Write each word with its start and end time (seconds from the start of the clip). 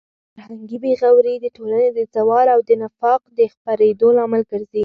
فرهنګي 0.33 0.77
بې 0.83 0.91
غوري 1.01 1.35
د 1.39 1.45
ټولنې 1.55 1.89
د 1.91 1.99
زوال 2.15 2.47
او 2.55 2.59
د 2.69 2.71
نفاق 2.81 3.21
د 3.37 3.39
خپرېدو 3.53 4.07
لامل 4.17 4.41
ګرځي. 4.51 4.79